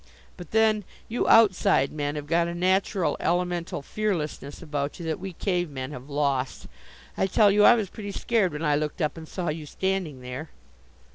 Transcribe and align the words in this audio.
But 0.35 0.49
then 0.49 0.83
you 1.07 1.27
Outside 1.27 1.91
Men 1.91 2.15
have 2.15 2.25
got 2.25 2.47
a 2.47 2.55
natural 2.55 3.15
elemental 3.19 3.83
fearlessness 3.83 4.59
about 4.59 4.97
you 4.99 5.05
that 5.05 5.19
we 5.19 5.33
Cave 5.33 5.69
men 5.69 5.91
have 5.91 6.09
lost. 6.09 6.65
I 7.15 7.27
tell 7.27 7.51
you, 7.51 7.63
I 7.63 7.75
was 7.75 7.91
pretty 7.91 8.11
scared 8.11 8.51
when 8.53 8.65
I 8.65 8.75
looked 8.75 8.99
up 8.99 9.15
and 9.15 9.27
saw 9.27 9.49
you 9.49 9.67
standing 9.67 10.21
there." 10.21 10.49